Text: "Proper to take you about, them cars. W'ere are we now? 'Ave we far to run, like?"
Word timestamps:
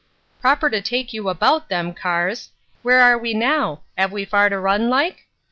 "Proper 0.39 0.67
to 0.71 0.81
take 0.81 1.13
you 1.13 1.29
about, 1.29 1.69
them 1.69 1.93
cars. 1.93 2.49
W'ere 2.83 3.01
are 3.01 3.19
we 3.19 3.35
now? 3.35 3.81
'Ave 3.95 4.11
we 4.11 4.25
far 4.25 4.49
to 4.49 4.57
run, 4.57 4.89
like?" 4.89 5.27